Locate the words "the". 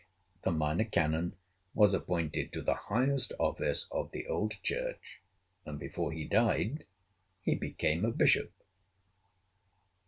0.41-0.49, 2.63-2.73, 4.09-4.25